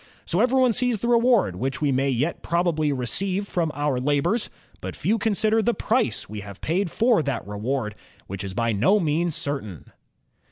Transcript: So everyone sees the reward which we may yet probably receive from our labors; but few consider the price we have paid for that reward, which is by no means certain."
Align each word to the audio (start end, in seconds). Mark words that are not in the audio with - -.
So 0.25 0.39
everyone 0.39 0.73
sees 0.73 0.99
the 0.99 1.07
reward 1.07 1.57
which 1.57 1.79
we 1.79 1.91
may 1.91 2.09
yet 2.09 2.41
probably 2.41 2.91
receive 2.91 3.47
from 3.47 3.71
our 3.75 3.99
labors; 3.99 4.49
but 4.79 4.95
few 4.95 5.19
consider 5.19 5.61
the 5.61 5.75
price 5.75 6.27
we 6.27 6.39
have 6.41 6.59
paid 6.59 6.89
for 6.89 7.21
that 7.21 7.45
reward, 7.47 7.93
which 8.25 8.43
is 8.43 8.55
by 8.55 8.71
no 8.71 8.99
means 8.99 9.35
certain." 9.35 9.91